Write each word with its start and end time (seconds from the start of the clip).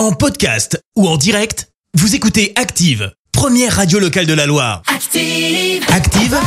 En 0.00 0.12
podcast 0.12 0.82
ou 0.96 1.06
en 1.06 1.18
direct, 1.18 1.68
vous 1.92 2.14
écoutez 2.14 2.54
Active, 2.56 3.12
première 3.32 3.76
radio 3.76 3.98
locale 3.98 4.24
de 4.24 4.32
la 4.32 4.46
Loire. 4.46 4.80
Active. 4.86 5.84
Active, 5.94 6.38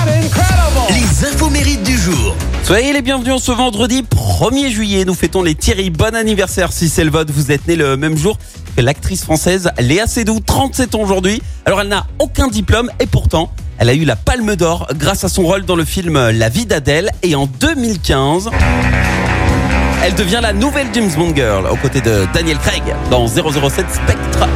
les 0.89 1.27
infos 1.27 1.51
mérites 1.51 1.83
du 1.83 1.95
jour. 1.95 2.35
Soyez 2.63 2.93
les 2.93 3.03
bienvenus 3.03 3.33
en 3.33 3.37
ce 3.37 3.51
vendredi 3.51 4.01
1er 4.01 4.71
juillet. 4.71 5.05
Nous 5.05 5.13
fêtons 5.13 5.43
les 5.43 5.53
Thierry. 5.53 5.91
Bon 5.91 6.15
anniversaire 6.15 6.73
si 6.73 6.89
c'est 6.89 7.03
le 7.03 7.11
vote. 7.11 7.29
Vous 7.29 7.51
êtes 7.51 7.67
né 7.67 7.75
le 7.75 7.95
même 7.95 8.17
jour 8.17 8.39
que 8.75 8.81
l'actrice 8.81 9.23
française 9.23 9.69
Léa 9.77 10.07
Seydoux, 10.07 10.39
37 10.39 10.95
ans 10.95 11.01
aujourd'hui. 11.01 11.39
Alors 11.65 11.81
elle 11.81 11.89
n'a 11.89 12.07
aucun 12.17 12.47
diplôme 12.47 12.89
et 12.99 13.05
pourtant 13.05 13.53
elle 13.77 13.89
a 13.89 13.93
eu 13.93 14.03
la 14.03 14.15
Palme 14.15 14.55
d'Or 14.55 14.87
grâce 14.95 15.25
à 15.25 15.29
son 15.29 15.43
rôle 15.43 15.63
dans 15.65 15.75
le 15.75 15.85
film 15.85 16.31
La 16.31 16.49
vie 16.49 16.65
d'Adèle 16.65 17.11
et 17.21 17.35
en 17.35 17.45
2015. 17.45 18.49
Elle 20.05 20.15
devient 20.15 20.39
la 20.41 20.51
nouvelle 20.51 20.87
James 20.93 21.09
Bond 21.15 21.33
Girl 21.33 21.65
aux 21.65 21.77
côtés 21.77 22.01
de 22.01 22.27
Daniel 22.33 22.57
Craig 22.57 22.83
dans 23.09 23.25
007 23.25 23.85
Spectre. 23.89 24.49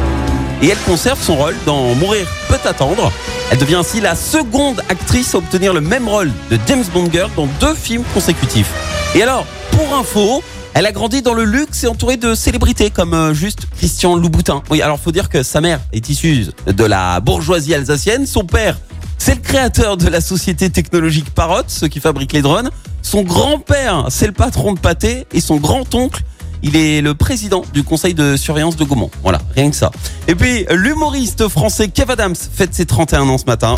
Et 0.60 0.68
elle 0.68 0.78
conserve 0.80 1.18
son 1.22 1.36
rôle 1.36 1.54
dans 1.64 1.94
Mourir 1.94 2.26
peut 2.48 2.58
attendre. 2.68 3.10
Elle 3.50 3.56
devient 3.56 3.76
ainsi 3.76 4.02
la 4.02 4.14
seconde 4.14 4.82
actrice 4.90 5.34
à 5.34 5.38
obtenir 5.38 5.72
le 5.72 5.80
même 5.80 6.06
rôle 6.06 6.30
de 6.50 6.58
James 6.66 6.84
Bond 6.92 7.08
Girl 7.10 7.30
dans 7.34 7.46
deux 7.60 7.72
films 7.74 8.04
consécutifs. 8.12 8.70
Et 9.14 9.22
alors, 9.22 9.46
pour 9.70 9.96
info, 9.96 10.42
elle 10.74 10.84
a 10.84 10.92
grandi 10.92 11.22
dans 11.22 11.32
le 11.32 11.44
luxe 11.44 11.82
et 11.82 11.86
entourée 11.86 12.18
de 12.18 12.34
célébrités 12.34 12.90
comme 12.90 13.14
euh, 13.14 13.32
juste 13.32 13.68
Christian 13.78 14.16
Louboutin. 14.16 14.62
Oui, 14.68 14.82
alors 14.82 15.00
faut 15.00 15.12
dire 15.12 15.30
que 15.30 15.42
sa 15.42 15.62
mère 15.62 15.80
est 15.94 16.10
issue 16.10 16.48
de 16.66 16.84
la 16.84 17.20
bourgeoisie 17.20 17.74
alsacienne, 17.74 18.26
son 18.26 18.44
père 18.44 18.76
c'est 19.18 19.34
le 19.34 19.40
créateur 19.40 19.96
de 19.96 20.08
la 20.08 20.20
société 20.20 20.70
technologique 20.70 21.30
Parrot, 21.34 21.64
ceux 21.66 21.88
qui 21.88 22.00
fabriquent 22.00 22.32
les 22.32 22.40
drones. 22.40 22.70
Son 23.02 23.22
grand-père, 23.22 24.06
c'est 24.10 24.26
le 24.26 24.32
patron 24.32 24.74
de 24.74 24.78
Pâté. 24.78 25.26
Et 25.32 25.40
son 25.40 25.56
grand-oncle, 25.56 26.22
il 26.62 26.76
est 26.76 27.00
le 27.00 27.14
président 27.14 27.62
du 27.72 27.84
conseil 27.84 28.14
de 28.14 28.36
surveillance 28.36 28.76
de 28.76 28.84
Gaumont. 28.84 29.10
Voilà, 29.22 29.40
rien 29.54 29.70
que 29.70 29.76
ça. 29.76 29.90
Et 30.26 30.34
puis, 30.34 30.66
l'humoriste 30.70 31.48
français 31.48 31.88
Kev 31.88 32.12
Adams 32.12 32.34
fête 32.34 32.74
ses 32.74 32.86
31 32.86 33.28
ans 33.28 33.38
ce 33.38 33.46
matin. 33.46 33.74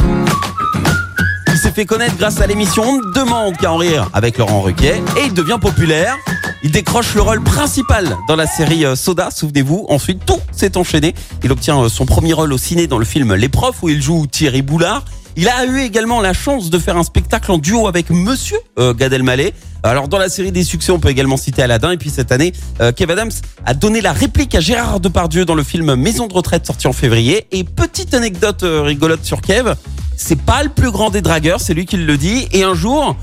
Il 1.48 1.56
s'est 1.56 1.72
fait 1.72 1.84
connaître 1.84 2.16
grâce 2.16 2.40
à 2.40 2.46
l'émission 2.46 3.00
Demain 3.14 3.52
qu'à 3.52 3.72
en 3.72 3.76
rire 3.76 4.08
avec 4.12 4.38
Laurent 4.38 4.62
Ruquier 4.62 5.02
et 5.18 5.26
il 5.26 5.34
devient 5.34 5.58
populaire. 5.60 6.16
Il 6.62 6.70
décroche 6.70 7.14
le 7.14 7.22
rôle 7.22 7.42
principal 7.42 8.16
dans 8.28 8.36
la 8.36 8.46
série 8.46 8.84
euh, 8.84 8.94
Soda, 8.94 9.30
souvenez-vous. 9.30 9.86
Ensuite, 9.88 10.24
tout 10.26 10.38
s'est 10.52 10.76
enchaîné. 10.76 11.14
Il 11.42 11.50
obtient 11.52 11.80
euh, 11.80 11.88
son 11.88 12.04
premier 12.04 12.34
rôle 12.34 12.52
au 12.52 12.58
ciné 12.58 12.86
dans 12.86 12.98
le 12.98 13.06
film 13.06 13.34
Les 13.34 13.48
Profs 13.48 13.82
où 13.82 13.88
il 13.88 14.02
joue 14.02 14.26
Thierry 14.26 14.60
Boulard. 14.60 15.04
Il 15.36 15.48
a 15.48 15.64
eu 15.64 15.80
également 15.80 16.20
la 16.20 16.32
chance 16.32 16.70
de 16.70 16.78
faire 16.78 16.96
un 16.96 17.02
spectacle 17.02 17.52
en 17.52 17.58
duo 17.58 17.86
avec 17.86 18.10
Monsieur 18.10 18.58
euh, 18.78 18.94
Gad 18.94 19.12
Elmaleh. 19.12 19.54
Alors 19.82 20.08
dans 20.08 20.18
la 20.18 20.28
série 20.28 20.52
des 20.52 20.64
succès, 20.64 20.92
on 20.92 20.98
peut 20.98 21.08
également 21.08 21.36
citer 21.36 21.62
Aladdin. 21.62 21.92
Et 21.92 21.96
puis 21.96 22.10
cette 22.10 22.32
année, 22.32 22.52
euh, 22.80 22.92
Kev 22.92 23.12
Adams 23.12 23.30
a 23.64 23.74
donné 23.74 24.00
la 24.00 24.12
réplique 24.12 24.54
à 24.54 24.60
Gérard 24.60 25.00
Depardieu 25.00 25.44
dans 25.44 25.54
le 25.54 25.62
film 25.62 25.94
Maison 25.94 26.26
de 26.26 26.34
retraite 26.34 26.66
sorti 26.66 26.86
en 26.86 26.92
février. 26.92 27.46
Et 27.52 27.64
petite 27.64 28.12
anecdote 28.12 28.62
euh, 28.64 28.82
rigolote 28.82 29.24
sur 29.24 29.40
Kev, 29.40 29.74
c'est 30.16 30.40
pas 30.40 30.62
le 30.62 30.68
plus 30.68 30.90
grand 30.90 31.10
des 31.10 31.22
dragueurs, 31.22 31.60
c'est 31.60 31.74
lui 31.74 31.86
qui 31.86 31.96
le 31.96 32.16
dit. 32.16 32.48
Et 32.52 32.64
un 32.64 32.74
jour, 32.74 33.16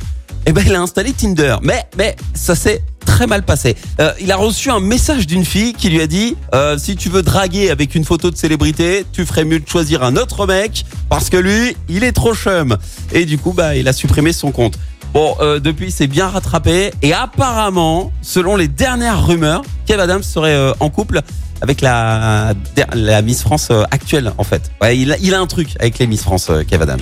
eh 0.45 0.53
ben 0.53 0.64
il 0.66 0.73
a 0.73 0.81
installé 0.81 1.14
Tinder. 1.14 1.58
Mais 1.61 1.86
mais 1.97 2.16
ça 2.33 2.55
s'est 2.55 2.81
très 3.17 3.25
mal 3.25 3.41
passé. 3.41 3.75
Euh, 3.99 4.11
il 4.21 4.31
a 4.31 4.35
reçu 4.35 4.69
un 4.69 4.79
message 4.79 5.25
d'une 5.25 5.43
fille 5.43 5.73
qui 5.73 5.89
lui 5.89 6.01
a 6.01 6.05
dit 6.05 6.35
euh, 6.53 6.77
si 6.77 6.95
tu 6.95 7.09
veux 7.09 7.23
draguer 7.23 7.71
avec 7.71 7.95
une 7.95 8.05
photo 8.05 8.29
de 8.29 8.35
célébrité, 8.35 9.07
tu 9.11 9.25
ferais 9.25 9.43
mieux 9.43 9.59
de 9.59 9.67
choisir 9.67 10.03
un 10.03 10.17
autre 10.17 10.45
mec 10.45 10.85
parce 11.09 11.31
que 11.31 11.37
lui, 11.37 11.75
il 11.89 12.03
est 12.03 12.11
trop 12.11 12.35
chum. 12.35 12.77
Et 13.11 13.25
du 13.25 13.39
coup, 13.39 13.53
bah, 13.53 13.75
il 13.75 13.87
a 13.87 13.93
supprimé 13.93 14.33
son 14.33 14.51
compte. 14.51 14.77
Bon, 15.15 15.35
euh, 15.39 15.59
depuis, 15.59 15.89
c'est 15.89 16.05
bien 16.05 16.27
rattrapé. 16.27 16.91
Et 17.01 17.11
apparemment, 17.11 18.11
selon 18.21 18.55
les 18.55 18.67
dernières 18.67 19.25
rumeurs, 19.25 19.63
Kev 19.87 19.99
Adams 19.99 20.21
serait 20.21 20.53
euh, 20.53 20.73
en 20.79 20.91
couple 20.91 21.21
avec 21.61 21.81
la, 21.81 22.53
la 22.93 23.23
Miss 23.23 23.41
France 23.41 23.71
actuelle, 23.89 24.31
en 24.37 24.43
fait. 24.43 24.69
Il, 24.93 25.11
a, 25.11 25.17
il 25.17 25.33
a 25.33 25.39
un 25.39 25.47
truc 25.47 25.69
avec 25.79 25.97
les 25.97 26.05
Miss 26.05 26.21
France, 26.21 26.52
Kev 26.69 26.83
Adams. 26.83 27.02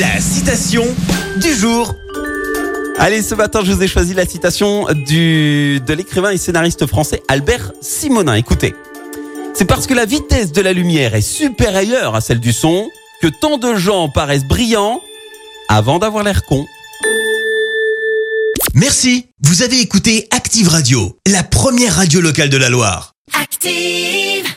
La 0.00 0.20
citation 0.20 0.84
du 1.40 1.52
jour. 1.52 1.92
Allez, 2.98 3.22
ce 3.22 3.34
matin, 3.34 3.62
je 3.64 3.72
vous 3.72 3.82
ai 3.82 3.88
choisi 3.88 4.14
la 4.14 4.24
citation 4.24 4.86
du, 4.92 5.80
de 5.84 5.94
l'écrivain 5.94 6.30
et 6.30 6.38
scénariste 6.38 6.86
français 6.86 7.22
Albert 7.28 7.72
Simonin. 7.80 8.34
Écoutez. 8.34 8.74
C'est 9.52 9.64
parce 9.64 9.86
que 9.86 9.94
la 9.94 10.04
vitesse 10.04 10.52
de 10.52 10.60
la 10.62 10.72
lumière 10.72 11.14
est 11.14 11.20
supérieure 11.20 12.14
à 12.14 12.20
celle 12.20 12.40
du 12.40 12.52
son 12.52 12.88
que 13.20 13.26
tant 13.26 13.58
de 13.58 13.74
gens 13.74 14.08
paraissent 14.08 14.46
brillants 14.46 15.00
avant 15.68 15.98
d'avoir 15.98 16.24
l'air 16.24 16.44
cons. 16.44 16.66
Merci. 18.74 19.26
Vous 19.42 19.62
avez 19.62 19.80
écouté 19.80 20.26
Active 20.30 20.68
Radio, 20.68 21.16
la 21.26 21.42
première 21.42 21.96
radio 21.96 22.20
locale 22.20 22.48
de 22.48 22.56
la 22.56 22.68
Loire. 22.68 23.14
Active. 23.40 24.54